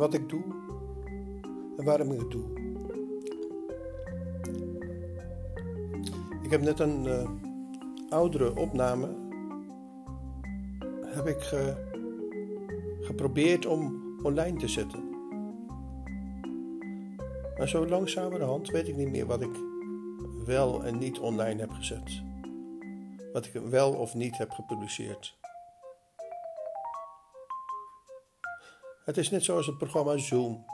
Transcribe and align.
wat 0.00 0.14
ik 0.14 0.28
doe 0.28 0.42
en 1.76 1.84
waarom 1.84 2.12
ik 2.12 2.20
het 2.20 2.30
doe. 2.30 2.44
Ik 6.42 6.50
heb 6.50 6.60
net 6.60 6.80
een 6.80 7.04
uh, 7.04 7.30
oudere 8.08 8.56
opname 8.56 9.08
heb 11.04 11.26
ik 11.26 11.40
ge, 11.40 11.74
geprobeerd 13.00 13.66
om 13.66 14.02
online 14.22 14.58
te 14.58 14.68
zetten. 14.68 15.08
Maar 17.56 17.68
zo 17.68 17.86
langzamerhand 17.86 18.70
weet 18.70 18.88
ik 18.88 18.96
niet 18.96 19.10
meer 19.10 19.26
wat 19.26 19.40
ik 19.40 19.56
wel 20.44 20.84
en 20.84 20.98
niet 20.98 21.18
online 21.18 21.60
heb 21.60 21.70
gezet. 21.70 22.22
Wat 23.32 23.46
ik 23.46 23.52
wel 23.52 23.92
of 23.92 24.14
niet 24.14 24.38
heb 24.38 24.50
gepubliceerd. 24.50 25.39
Het 29.10 29.18
is 29.18 29.30
net 29.30 29.44
zoals 29.44 29.66
het 29.66 29.78
programma 29.78 30.16
Zoom. 30.16 30.64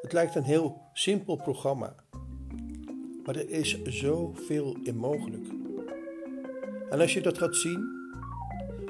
Het 0.00 0.12
lijkt 0.12 0.34
een 0.34 0.44
heel 0.44 0.80
simpel 0.92 1.36
programma, 1.36 1.94
maar 3.24 3.36
er 3.36 3.50
is 3.50 3.82
zoveel 3.82 4.76
in 4.82 4.96
mogelijk. 4.96 5.46
En 6.90 7.00
als 7.00 7.14
je 7.14 7.20
dat 7.20 7.38
gaat 7.38 7.56
zien, 7.56 7.88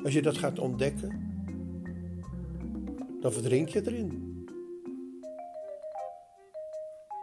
als 0.05 0.13
je 0.13 0.23
dat 0.23 0.39
gaat 0.39 0.59
ontdekken, 0.59 1.39
dan 3.21 3.33
verdrink 3.33 3.69
je 3.69 3.87
erin. 3.87 4.47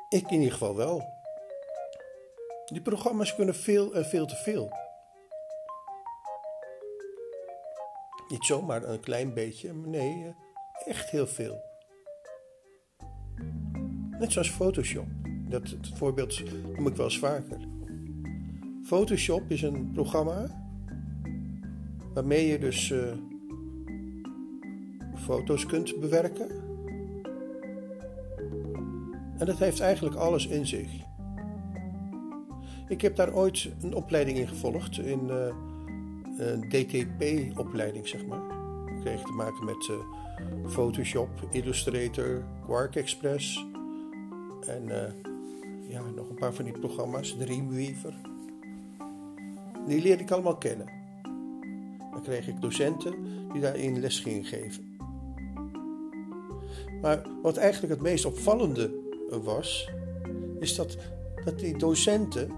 Ik 0.09 0.31
in 0.31 0.37
ieder 0.37 0.51
geval 0.51 0.75
wel. 0.75 1.03
Die 2.65 2.81
programma's 2.81 3.35
kunnen 3.35 3.55
veel 3.55 3.93
en 3.93 4.05
veel 4.05 4.25
te 4.25 4.35
veel. 4.35 4.71
Niet 8.31 8.45
zomaar 8.45 8.83
een 8.83 8.99
klein 8.99 9.33
beetje, 9.33 9.73
nee, 9.73 10.25
eh, 10.25 10.33
echt 10.85 11.09
heel 11.09 11.27
veel. 11.27 11.61
Net 14.19 14.31
zoals 14.31 14.51
Photoshop. 14.51 15.05
Dat, 15.49 15.69
het 15.69 15.87
voorbeeld 15.93 16.43
noem 16.75 16.87
ik 16.87 16.95
wel 16.95 17.05
eens 17.05 17.19
vaker. 17.19 17.57
Photoshop 18.83 19.51
is 19.51 19.61
een 19.61 19.91
programma 19.93 20.59
waarmee 22.13 22.47
je 22.47 22.59
dus 22.59 22.89
uh, 22.89 23.13
foto's 25.15 25.65
kunt 25.65 25.99
bewerken. 25.99 26.49
En 29.37 29.45
dat 29.45 29.57
heeft 29.57 29.79
eigenlijk 29.79 30.15
alles 30.15 30.47
in 30.47 30.67
zich. 30.67 30.91
Ik 32.87 33.01
heb 33.01 33.15
daar 33.15 33.33
ooit 33.33 33.69
een 33.81 33.93
opleiding 33.93 34.37
in 34.37 34.47
gevolgd, 34.47 34.97
in 34.97 35.29
een 35.29 35.70
DTP-opleiding 36.69 38.07
zeg 38.07 38.25
maar. 38.25 38.41
Ik 38.95 39.01
kreeg 39.01 39.21
te 39.21 39.31
maken 39.31 39.65
met 39.65 39.87
uh, 39.87 39.97
Photoshop, 40.67 41.29
Illustrator, 41.51 42.43
Quark 42.65 42.95
Express 42.95 43.65
en 44.67 44.83
ja, 45.87 46.01
nog 46.15 46.29
een 46.29 46.35
paar 46.35 46.53
van 46.53 46.65
die 46.65 46.79
programma's, 46.79 47.35
Dreamweaver. 47.37 48.13
Die 49.87 50.01
leerde 50.01 50.23
ik 50.23 50.31
allemaal 50.31 50.57
kennen. 50.57 50.87
Dan 52.11 52.21
kreeg 52.21 52.47
ik 52.47 52.61
docenten 52.61 53.13
die 53.51 53.61
daarin 53.61 53.99
les 53.99 54.19
gingen 54.19 54.45
geven. 54.45 54.97
Maar 57.01 57.21
wat 57.41 57.57
eigenlijk 57.57 57.93
het 57.93 58.01
meest 58.01 58.25
opvallende 58.25 58.91
was, 59.43 59.89
is 60.59 60.75
dat, 60.75 60.97
dat 61.45 61.59
die 61.59 61.77
docenten, 61.77 62.51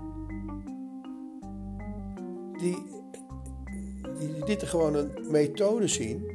die, 2.57 2.77
dit 4.45 4.63
gewoon 4.63 4.95
een 4.95 5.11
methode 5.31 5.87
zien 5.87 6.31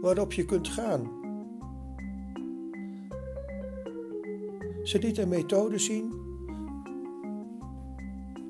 waarop 0.00 0.32
je 0.32 0.44
kunt 0.44 0.68
gaan. 0.68 1.20
Ze 4.82 4.98
lieten 4.98 5.22
een 5.22 5.28
methode 5.28 5.78
zien 5.78 6.20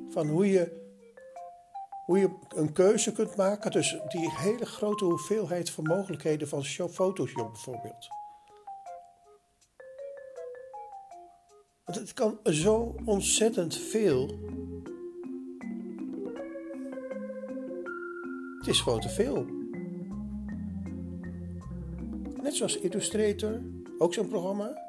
van 0.09 0.29
hoe 0.29 0.49
je, 0.49 0.81
hoe 2.07 2.19
je 2.19 2.31
een 2.49 2.73
keuze 2.73 3.13
kunt 3.13 3.37
maken. 3.37 3.71
Dus 3.71 3.97
die 4.09 4.31
hele 4.33 4.67
grote 4.67 5.05
hoeveelheid 5.05 5.71
van 5.71 5.85
mogelijkheden 5.85 6.49
van 6.49 6.65
Photoshop 6.65 7.53
bijvoorbeeld. 7.53 8.09
Want 11.85 11.99
het 11.99 12.13
kan 12.13 12.39
zo 12.45 12.95
ontzettend 13.05 13.77
veel. 13.77 14.31
Het 18.63 18.71
is 18.71 18.81
gewoon 18.81 19.01
te 19.01 19.09
veel. 19.09 19.47
Net 22.43 22.55
zoals 22.55 22.79
Illustrator, 22.79 23.61
ook 23.99 24.15
zo'n 24.15 24.29
programma. 24.29 24.83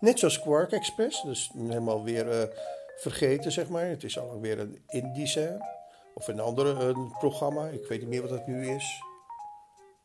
Net 0.00 0.18
zoals 0.18 0.40
Quark 0.40 0.72
Express, 0.72 1.22
dus 1.22 1.50
helemaal 1.56 2.04
weer 2.04 2.26
uh, 2.26 2.42
vergeten, 2.96 3.52
zeg 3.52 3.68
maar. 3.68 3.86
Het 3.86 4.04
is 4.04 4.18
alweer 4.18 4.58
een 4.58 4.82
Indische 4.86 5.66
of 6.14 6.28
een 6.28 6.40
ander 6.40 6.80
een 6.80 7.12
programma. 7.18 7.68
Ik 7.68 7.86
weet 7.86 8.00
niet 8.00 8.08
meer 8.08 8.20
wat 8.20 8.30
dat 8.30 8.46
nu 8.46 8.66
is. 8.66 9.02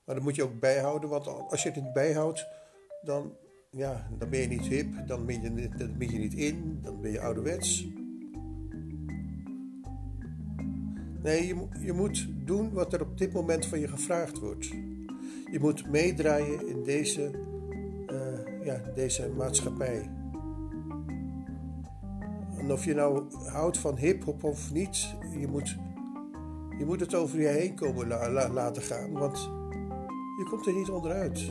Maar 0.04 0.16
dat 0.16 0.24
moet 0.24 0.36
je 0.36 0.44
ook 0.44 0.60
bijhouden, 0.60 1.10
want 1.10 1.28
als 1.28 1.64
je 1.64 1.70
het 1.70 1.84
niet 1.84 1.94
bijhoudt, 1.94 2.48
dan 3.02 3.36
ja, 3.70 4.08
dan 4.18 4.30
ben 4.30 4.40
je 4.40 4.48
niet 4.48 4.68
hip, 4.68 5.08
dan 5.08 5.26
ben 5.26 5.42
je, 5.42 5.70
dan 5.78 5.98
ben 5.98 6.12
je 6.12 6.18
niet 6.18 6.34
in, 6.34 6.80
dan 6.82 7.02
ben 7.02 7.12
je 7.12 7.22
ouderwets. 7.22 7.88
Nee, 11.26 11.48
je, 11.48 11.56
je 11.80 11.94
moet 11.94 12.28
doen 12.46 12.74
wat 12.74 12.94
er 12.94 13.02
op 13.02 13.18
dit 13.18 13.34
moment 13.34 13.66
van 13.66 13.80
je 13.80 13.88
gevraagd 13.88 14.40
wordt. 14.40 14.66
Je 15.52 15.58
moet 15.60 15.90
meedraaien 15.90 16.68
in 16.68 16.84
deze, 16.84 17.32
uh, 18.08 18.66
ja, 18.66 18.82
deze 18.96 19.30
maatschappij. 19.38 20.10
En 22.58 22.72
of 22.72 22.86
je 22.86 22.94
nou 22.94 23.24
houdt 23.46 23.78
van 23.78 23.98
hip-hop 23.98 24.44
of 24.44 24.74
niet, 24.74 25.16
je 25.40 25.48
moet, 25.48 25.78
je 26.78 26.86
moet 26.86 27.00
het 27.00 27.16
over 27.16 27.42
je 27.42 27.48
heen 27.48 27.76
komen 27.76 28.08
laten 28.54 28.82
gaan, 28.82 29.12
want 29.12 29.38
je 30.38 30.46
komt 30.50 30.66
er 30.66 30.74
niet 30.74 30.90
onderuit. 30.90 31.50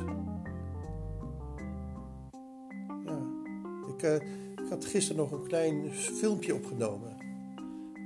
Eh, 3.97 4.15
ik 4.15 4.71
had 4.71 4.85
gisteren 4.85 5.23
nog 5.23 5.33
een 5.33 5.47
klein 5.47 5.93
filmpje 5.93 6.55
opgenomen. 6.55 7.17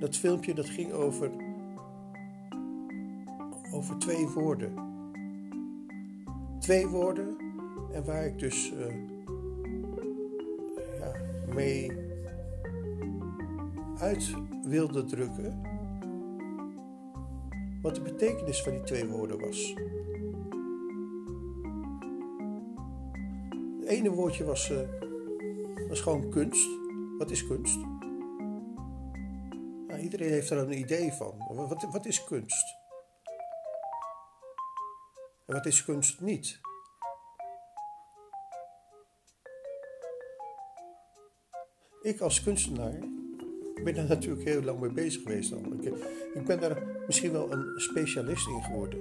Dat 0.00 0.16
filmpje 0.16 0.54
dat 0.54 0.68
ging 0.68 0.92
over, 0.92 1.30
over 3.78 3.98
twee 3.98 4.28
woorden. 4.28 4.72
Twee 6.58 6.86
woorden 6.86 7.36
en 7.92 8.04
waar 8.04 8.26
ik 8.26 8.38
dus 8.38 8.72
uh, 8.72 8.94
ja, 10.98 11.12
mee 11.54 11.92
uit 13.98 14.34
wilde 14.62 15.04
drukken 15.04 15.60
wat 17.82 17.94
de 17.94 18.00
betekenis 18.00 18.62
van 18.62 18.72
die 18.72 18.82
twee 18.82 19.06
woorden 19.06 19.40
was. 19.40 19.74
Het 23.80 23.88
ene 23.88 24.10
woordje 24.10 24.44
was 24.44 24.68
dat 25.74 25.90
is 25.90 26.00
gewoon 26.00 26.28
kunst. 26.28 26.68
Wat 27.18 27.30
is 27.30 27.46
kunst? 27.46 27.78
Nou, 29.86 30.00
iedereen 30.00 30.30
heeft 30.30 30.50
er 30.50 30.58
een 30.58 30.78
idee 30.78 31.12
van. 31.12 31.32
Wat, 31.54 31.86
wat 31.92 32.06
is 32.06 32.24
kunst? 32.24 32.77
En 35.48 35.54
wat 35.54 35.66
is 35.66 35.84
kunst 35.84 36.20
niet? 36.20 36.60
Ik 42.02 42.20
als 42.20 42.42
kunstenaar 42.42 42.98
ben 43.84 43.94
daar 43.94 44.04
natuurlijk 44.04 44.44
heel 44.44 44.62
lang 44.62 44.80
mee 44.80 44.90
bezig 44.90 45.22
geweest 45.22 45.52
al. 45.52 45.72
Ik, 45.80 45.94
ik 46.34 46.44
ben 46.46 46.60
daar 46.60 46.82
misschien 47.06 47.32
wel 47.32 47.52
een 47.52 47.80
specialist 47.80 48.48
in 48.48 48.62
geworden. 48.62 49.00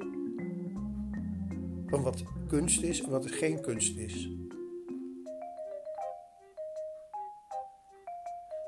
Van 1.88 2.04
wat 2.04 2.24
kunst 2.48 2.82
is 2.82 3.02
en 3.02 3.10
wat 3.10 3.32
geen 3.32 3.62
kunst 3.62 3.98
is. 3.98 4.30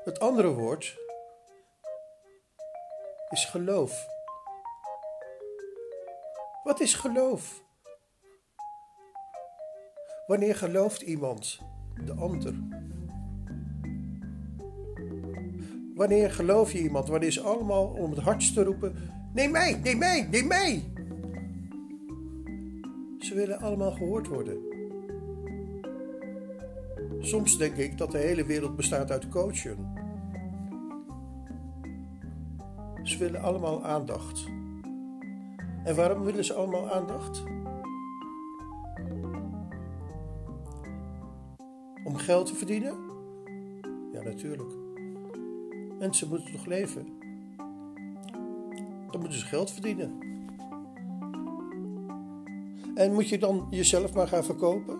Het 0.04 0.20
andere 0.20 0.52
woord 0.54 0.98
is 3.30 3.44
geloof. 3.44 4.06
Wat 6.62 6.80
is 6.80 6.94
geloof? 6.94 7.68
Wanneer 10.30 10.54
gelooft 10.54 11.02
iemand 11.02 11.60
de 12.04 12.12
ander? 12.12 12.54
Wanneer 15.94 16.30
geloof 16.30 16.72
je 16.72 16.78
iemand? 16.82 17.08
Wanneer 17.08 17.28
is 17.28 17.42
allemaal 17.42 17.86
om 17.86 18.10
het 18.10 18.20
hardst 18.20 18.54
te 18.54 18.64
roepen: 18.64 18.94
Neem 19.34 19.50
mij, 19.50 19.80
neem 19.82 19.98
mij, 19.98 20.28
neem 20.30 20.46
mij. 20.46 20.82
Ze 23.18 23.34
willen 23.34 23.60
allemaal 23.60 23.92
gehoord 23.92 24.26
worden. 24.26 24.58
Soms 27.20 27.58
denk 27.58 27.76
ik 27.76 27.98
dat 27.98 28.10
de 28.10 28.18
hele 28.18 28.44
wereld 28.44 28.76
bestaat 28.76 29.10
uit 29.10 29.28
coachen. 29.28 29.92
Ze 33.02 33.18
willen 33.18 33.40
allemaal 33.40 33.84
aandacht. 33.84 34.46
En 35.84 35.96
waarom 35.96 36.22
willen 36.22 36.44
ze 36.44 36.54
allemaal 36.54 36.90
aandacht? 36.90 37.42
Om 42.04 42.16
geld 42.16 42.46
te 42.46 42.54
verdienen? 42.54 42.94
Ja, 44.12 44.22
natuurlijk. 44.22 44.70
Mensen 45.98 46.28
moeten 46.28 46.52
toch 46.52 46.66
leven? 46.66 47.06
Dan 49.10 49.20
moeten 49.20 49.38
ze 49.38 49.46
geld 49.46 49.70
verdienen. 49.70 50.18
En 52.94 53.12
moet 53.12 53.28
je 53.28 53.38
dan 53.38 53.66
jezelf 53.70 54.14
maar 54.14 54.28
gaan 54.28 54.44
verkopen? 54.44 54.98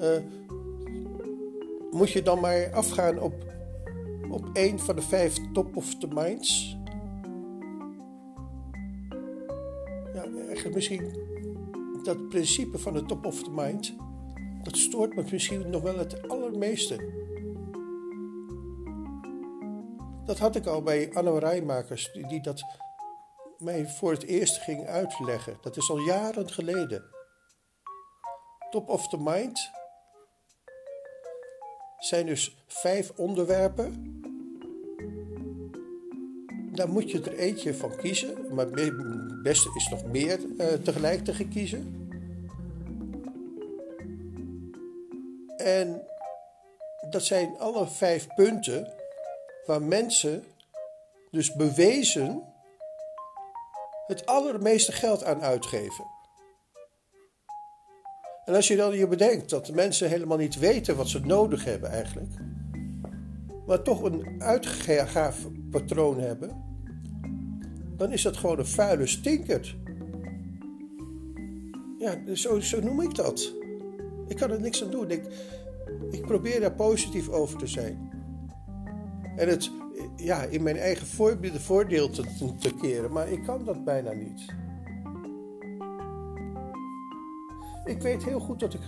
Uh, 0.00 0.18
moet 1.90 2.10
je 2.10 2.22
dan 2.22 2.40
maar 2.40 2.72
afgaan 2.72 3.20
op, 3.20 3.34
op 4.30 4.50
één 4.52 4.78
van 4.78 4.96
de 4.96 5.02
vijf 5.02 5.36
top 5.52 5.76
of 5.76 5.94
the 5.94 6.06
minds? 6.06 6.78
Ja, 10.14 10.22
eigenlijk 10.46 10.74
misschien 10.74 11.28
dat 12.02 12.28
principe 12.28 12.78
van 12.78 12.92
de 12.92 13.04
top 13.04 13.26
of 13.26 13.42
the 13.42 13.50
mind, 13.50 13.94
dat 14.62 14.76
stoort 14.76 15.14
me 15.14 15.24
misschien 15.30 15.70
nog 15.70 15.82
wel 15.82 15.98
het 15.98 16.28
allermeeste. 16.28 17.18
Dat 20.24 20.38
had 20.38 20.56
ik 20.56 20.66
al 20.66 20.82
bij 20.82 21.14
Anne 21.14 21.38
Rijmakers, 21.38 22.12
die, 22.12 22.42
dat 22.42 22.64
mij 23.58 23.88
voor 23.88 24.12
het 24.12 24.22
eerst 24.22 24.56
ging 24.56 24.86
uitleggen. 24.86 25.58
Dat 25.60 25.76
is 25.76 25.90
al 25.90 25.98
jaren 25.98 26.50
geleden. 26.50 27.04
Top 28.70 28.88
of 28.88 29.08
the 29.08 29.18
mind 29.18 29.70
zijn 31.98 32.26
dus 32.26 32.56
vijf 32.66 33.12
onderwerpen. 33.16 34.18
Daar 36.72 36.88
moet 36.88 37.10
je 37.10 37.20
er 37.20 37.38
eentje 37.38 37.74
van 37.74 37.96
kiezen, 37.96 38.54
maar 38.54 38.66
het 38.66 39.42
beste 39.42 39.70
is 39.74 39.88
nog 39.88 40.04
meer 40.04 40.40
uh, 40.40 40.66
tegelijk 40.66 41.24
te 41.24 41.48
kiezen. 41.48 42.09
En 45.64 46.02
dat 47.10 47.22
zijn 47.22 47.58
alle 47.58 47.86
vijf 47.86 48.26
punten 48.34 48.92
waar 49.66 49.82
mensen 49.82 50.44
dus 51.30 51.52
bewezen 51.52 52.42
het 54.06 54.26
allermeeste 54.26 54.92
geld 54.92 55.24
aan 55.24 55.42
uitgeven. 55.42 56.04
En 58.44 58.54
als 58.54 58.68
je 58.68 58.76
dan 58.76 58.96
je 58.96 59.06
bedenkt 59.06 59.50
dat 59.50 59.72
mensen 59.72 60.08
helemaal 60.08 60.36
niet 60.36 60.58
weten 60.58 60.96
wat 60.96 61.08
ze 61.08 61.20
nodig 61.20 61.64
hebben 61.64 61.90
eigenlijk, 61.90 62.32
maar 63.66 63.82
toch 63.82 64.02
een 64.02 64.42
uitgaafpatroon 64.42 66.18
hebben, 66.18 66.64
dan 67.96 68.12
is 68.12 68.22
dat 68.22 68.36
gewoon 68.36 68.58
een 68.58 68.66
vuile 68.66 69.06
stinkert. 69.06 69.76
Ja, 71.98 72.34
zo, 72.34 72.60
zo 72.60 72.80
noem 72.80 73.00
ik 73.00 73.14
dat. 73.14 73.59
Ik 74.30 74.36
kan 74.36 74.50
er 74.50 74.60
niks 74.60 74.82
aan 74.82 74.90
doen. 74.90 75.10
Ik, 75.10 75.24
ik 76.10 76.26
probeer 76.26 76.60
daar 76.60 76.72
positief 76.72 77.28
over 77.28 77.58
te 77.58 77.66
zijn. 77.66 78.10
En 79.36 79.48
het 79.48 79.70
ja, 80.16 80.42
in 80.42 80.62
mijn 80.62 80.76
eigen 80.76 81.06
voordeel 81.60 82.10
te, 82.10 82.54
te 82.58 82.74
keren, 82.74 83.12
maar 83.12 83.28
ik 83.28 83.44
kan 83.44 83.64
dat 83.64 83.84
bijna 83.84 84.12
niet. 84.12 84.44
Ik 87.84 88.02
weet 88.02 88.24
heel 88.24 88.40
goed 88.40 88.60
dat 88.60 88.74
ik, 88.74 88.80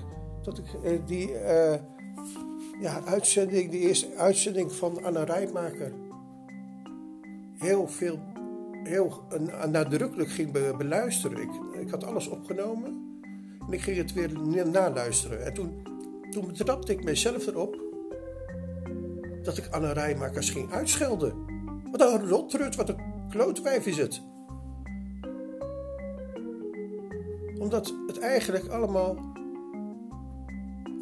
dat 0.43 0.59
ik 0.59 0.67
eh, 0.85 0.99
die 1.07 1.31
uh, 1.31 1.75
ja, 2.81 3.05
uitzending, 3.05 3.71
die 3.71 3.81
eerste 3.81 4.15
uitzending 4.17 4.73
van 4.73 5.05
Anna 5.05 5.25
Rijmaker, 5.25 5.93
heel 7.59 7.89
veel, 7.89 8.19
heel 8.85 9.23
nadrukkelijk 9.71 10.31
ging 10.31 10.77
beluisteren. 10.77 11.43
Ik, 11.43 11.51
ik 11.81 11.91
had 11.91 12.05
alles 12.05 12.29
opgenomen 12.29 13.02
en 13.67 13.73
ik 13.73 13.81
ging 13.81 13.97
het 13.97 14.13
weer 14.13 14.33
naluisteren. 14.69 15.45
En 15.45 15.55
toen, 15.55 15.87
toen 16.31 16.47
betrapte 16.47 16.93
ik 16.93 17.05
mezelf 17.05 17.47
erop 17.47 17.81
dat 19.43 19.57
ik 19.57 19.69
Anna 19.71 19.93
Rijmakers 19.93 20.51
ging 20.51 20.73
uitschelden. 20.73 21.35
Wat 21.91 22.01
een 22.01 22.29
rotrut, 22.29 22.77
wat 22.77 22.89
een 22.89 23.29
klootwijf 23.29 23.87
is 23.87 23.97
het. 23.97 24.23
Omdat 27.59 27.95
het 28.07 28.19
eigenlijk 28.19 28.69
allemaal 28.69 29.17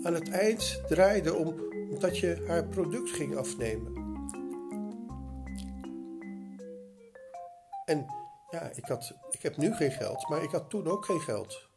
aan 0.02 0.14
het 0.14 0.30
eind 0.30 0.82
draaide 0.88 1.34
om 1.34 1.54
dat 1.98 2.18
je 2.18 2.44
haar 2.46 2.64
product 2.64 3.10
ging 3.10 3.36
afnemen. 3.36 3.98
En 7.84 8.06
ja, 8.50 8.70
ik, 8.74 8.84
had, 8.84 9.14
ik 9.30 9.42
heb 9.42 9.56
nu 9.56 9.74
geen 9.74 9.90
geld, 9.90 10.28
maar 10.28 10.42
ik 10.42 10.50
had 10.50 10.70
toen 10.70 10.86
ook 10.86 11.04
geen 11.04 11.20
geld. 11.20 11.69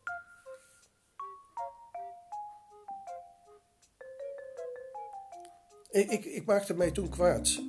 Ik, 5.94 6.12
ik, 6.12 6.26
ik 6.26 6.46
maakte 6.46 6.74
mij 6.74 6.92
toen 6.92 7.10
kwaad. 7.10 7.62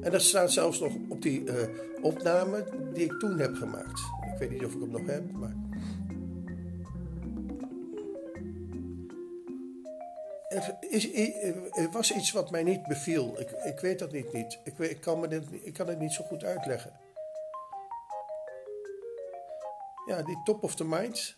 En 0.00 0.10
dat 0.10 0.22
staat 0.22 0.52
zelfs 0.52 0.80
nog 0.80 0.92
op 1.08 1.22
die 1.22 1.42
uh, 1.42 1.54
opname 2.02 2.64
die 2.92 3.04
ik 3.04 3.18
toen 3.18 3.38
heb 3.38 3.54
gemaakt. 3.54 4.00
Ik 4.32 4.38
weet 4.38 4.50
niet 4.50 4.64
of 4.64 4.74
ik 4.74 4.80
hem 4.80 4.90
nog 4.90 5.06
heb, 5.06 5.32
maar. 5.32 5.56
Er, 10.48 10.76
is, 10.80 11.12
er 11.70 11.90
was 11.92 12.14
iets 12.14 12.32
wat 12.32 12.50
mij 12.50 12.62
niet 12.62 12.86
beviel. 12.86 13.40
Ik, 13.40 13.50
ik 13.50 13.80
weet 13.80 13.98
dat 13.98 14.12
niet. 14.12 14.32
niet. 14.32 14.58
Ik, 14.64 14.78
ik, 14.78 15.00
kan 15.00 15.20
me 15.20 15.28
dit, 15.28 15.44
ik 15.62 15.72
kan 15.72 15.88
het 15.88 15.98
niet 15.98 16.12
zo 16.12 16.24
goed 16.24 16.44
uitleggen. 16.44 16.92
Ja, 20.06 20.22
die 20.22 20.40
top 20.44 20.62
of 20.62 20.74
the 20.74 20.84
mind. 20.84 21.36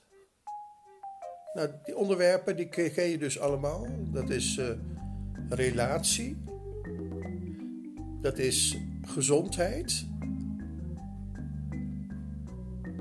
Nou, 1.52 1.70
die 1.84 1.96
onderwerpen 1.96 2.56
die 2.56 2.68
je 3.10 3.18
dus 3.18 3.40
allemaal. 3.40 3.86
Dat 4.12 4.30
is 4.30 4.56
uh, 4.56 4.68
relatie. 5.48 6.36
Dat 8.20 8.38
is 8.38 8.78
gezondheid. 9.02 10.06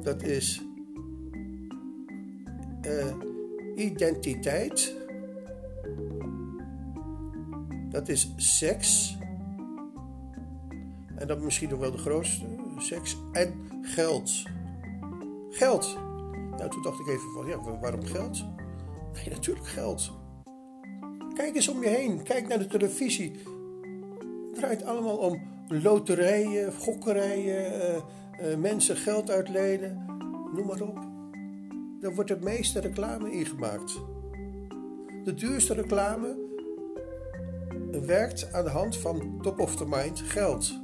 Dat 0.02 0.24
is 0.24 0.62
uh, 2.82 3.14
identiteit. 3.76 4.96
Dat 7.90 8.10
is 8.10 8.34
seks. 8.36 9.18
En 11.16 11.28
dat 11.28 11.42
misschien 11.42 11.70
nog 11.70 11.80
wel 11.80 11.92
de 11.92 11.98
grootste, 11.98 12.46
seks. 12.78 13.18
En 13.32 13.54
geld. 13.82 14.44
Geld. 15.50 15.98
Nou, 16.58 16.70
toen 16.70 16.82
dacht 16.82 17.00
ik 17.00 17.08
even 17.08 17.32
van, 17.34 17.46
ja, 17.46 17.80
waarom 17.80 18.04
geld? 18.04 18.46
Nee, 19.14 19.30
natuurlijk 19.30 19.68
geld. 19.68 20.12
Kijk 21.38 21.56
eens 21.56 21.68
om 21.68 21.84
je 21.84 21.90
heen. 21.90 22.24
Kijk 22.24 22.48
naar 22.48 22.60
de 22.60 22.68
televisie. 22.68 23.32
Het 24.48 24.56
draait 24.56 24.84
allemaal 24.84 25.18
om 25.18 25.42
loterijen, 25.68 26.74
gokkerijen, 26.74 27.74
uh, 27.74 27.96
uh, 28.52 28.58
mensen 28.58 28.96
geld 28.96 29.30
uitlenen. 29.30 30.06
Noem 30.54 30.66
maar 30.66 30.82
op. 30.82 31.00
Daar 32.00 32.16
wordt 32.16 32.30
het 32.30 32.42
meeste 32.42 32.80
reclame 32.80 33.32
in 33.32 33.46
gemaakt. 33.46 34.00
De 35.24 35.34
duurste 35.34 35.74
reclame 35.74 36.38
werkt 38.06 38.54
aan 38.54 38.64
de 38.64 38.70
hand 38.70 38.98
van 38.98 39.40
top 39.42 39.60
of 39.60 39.76
the 39.76 39.86
mind 39.86 40.20
geld. 40.20 40.80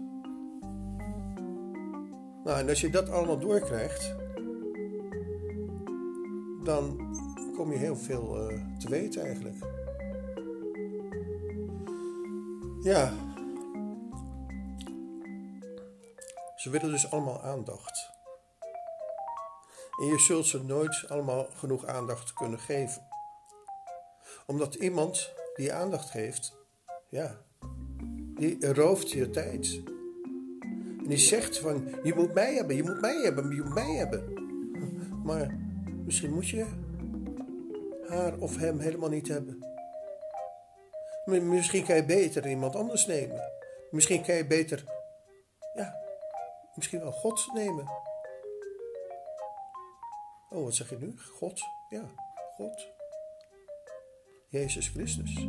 Nou, 2.43 2.59
en 2.59 2.69
als 2.69 2.81
je 2.81 2.89
dat 2.89 3.09
allemaal 3.09 3.39
doorkrijgt, 3.39 4.15
dan 6.63 6.97
kom 7.55 7.71
je 7.71 7.77
heel 7.77 7.95
veel 7.95 8.51
uh, 8.51 8.77
te 8.77 8.89
weten 8.89 9.23
eigenlijk. 9.23 9.82
Ja. 12.83 13.13
Ze 16.55 16.69
willen 16.69 16.91
dus 16.91 17.11
allemaal 17.11 17.41
aandacht. 17.41 18.11
En 19.99 20.05
je 20.05 20.19
zult 20.19 20.45
ze 20.45 20.63
nooit 20.63 21.05
allemaal 21.07 21.47
genoeg 21.53 21.85
aandacht 21.85 22.33
kunnen 22.33 22.59
geven. 22.59 23.07
Omdat 24.45 24.75
iemand 24.75 25.33
die 25.55 25.73
aandacht 25.73 26.09
geeft, 26.09 26.57
ja, 27.09 27.37
die 28.35 28.73
rooft 28.73 29.11
je 29.11 29.29
tijd. 29.29 29.81
En 30.99 31.07
die 31.07 31.17
zegt 31.17 31.57
van, 31.57 31.87
je 32.03 32.13
moet 32.15 32.33
mij 32.33 32.53
hebben, 32.53 32.75
je 32.75 32.83
moet 32.83 33.01
mij 33.01 33.21
hebben, 33.21 33.55
je 33.55 33.61
moet 33.61 33.73
mij 33.73 33.93
hebben. 33.93 34.33
Maar 35.23 35.57
misschien 36.05 36.33
moet 36.33 36.49
je 36.49 36.65
haar 38.07 38.37
of 38.37 38.57
hem 38.57 38.79
helemaal 38.79 39.09
niet 39.09 39.27
hebben. 39.27 39.72
Misschien 41.25 41.85
kan 41.85 41.95
je 41.95 42.05
beter 42.05 42.47
iemand 42.47 42.75
anders 42.75 43.05
nemen. 43.05 43.51
Misschien 43.91 44.23
kan 44.23 44.35
je 44.35 44.45
beter, 44.45 44.83
ja, 45.73 45.95
misschien 46.75 46.99
wel 46.99 47.11
God 47.11 47.49
nemen. 47.53 47.87
Oh, 50.49 50.63
wat 50.63 50.75
zeg 50.75 50.89
je 50.89 50.97
nu? 50.99 51.13
God? 51.17 51.61
Ja, 51.89 52.09
God. 52.55 52.87
Jezus 54.49 54.87
Christus. 54.87 55.47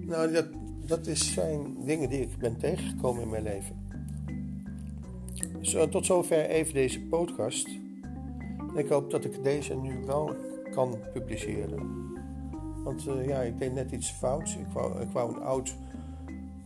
Nou, 0.00 0.32
dat, 0.32 0.46
dat 0.86 1.06
zijn 1.06 1.84
dingen 1.84 2.08
die 2.08 2.20
ik 2.20 2.38
ben 2.38 2.58
tegengekomen 2.58 3.22
in 3.22 3.30
mijn 3.30 3.42
leven. 3.42 3.88
Zo, 5.60 5.88
tot 5.88 6.06
zover 6.06 6.46
even 6.46 6.74
deze 6.74 7.00
podcast. 7.00 7.68
Ik 8.74 8.88
hoop 8.88 9.10
dat 9.10 9.24
ik 9.24 9.42
deze 9.42 9.76
nu 9.76 10.04
wel 10.04 10.36
kan 10.70 10.98
publiceren. 11.12 12.12
Want 12.84 13.06
eh, 13.06 13.26
ja, 13.26 13.40
ik 13.40 13.58
deed 13.58 13.72
net 13.72 13.90
iets 13.90 14.10
fouts. 14.10 14.56
Ik 14.56 14.66
wou, 14.72 15.00
ik 15.00 15.10
wou 15.10 15.34
een 15.34 15.42
oud, 15.42 15.76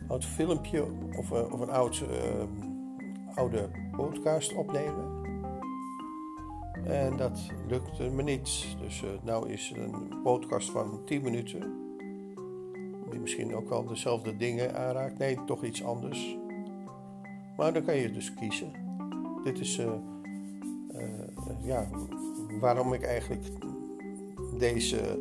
oud 0.09 0.25
filmpje 0.25 0.87
of, 1.17 1.31
uh, 1.31 1.53
of 1.53 1.61
een 1.61 1.71
oud, 1.71 2.05
uh, 2.11 3.37
oude 3.37 3.69
podcast 3.97 4.55
opnemen. 4.55 5.17
En 6.85 7.17
dat 7.17 7.41
lukte 7.69 8.11
me 8.11 8.23
niet. 8.23 8.77
Dus 8.81 9.05
nou 9.23 9.49
is 9.49 9.73
een 9.77 10.23
podcast 10.23 10.71
van 10.71 11.05
10 11.05 11.23
minuten. 11.23 11.77
Die 13.11 13.21
misschien 13.21 13.55
ook 13.55 13.69
wel 13.69 13.85
dezelfde 13.87 14.37
dingen 14.37 14.77
aanraakt. 14.77 15.19
Nee, 15.19 15.45
toch 15.45 15.65
iets 15.65 15.85
anders. 15.85 16.37
Maar 17.57 17.73
dan 17.73 17.85
kan 17.85 17.97
je 17.97 18.13
dus 18.13 18.35
kiezen. 18.35 18.73
Dit 19.45 19.59
is 19.59 19.81
ja, 21.63 21.89
waarom 22.61 22.93
ik 22.93 23.03
eigenlijk 23.03 23.45
deze 24.59 25.19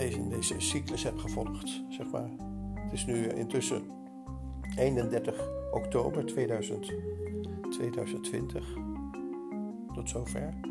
deze, 0.00 0.28
deze 0.28 0.60
cyclus 0.60 1.02
heb 1.02 1.18
gevolgd, 1.18 1.82
zeg 1.88 2.10
maar. 2.10 2.30
Het 2.74 2.92
is 2.92 3.06
nu 3.06 3.28
intussen 3.28 3.82
31 4.76 5.48
oktober 5.70 6.26
2000, 6.26 6.92
2020. 7.70 8.64
Tot 9.94 10.08
zover. 10.08 10.69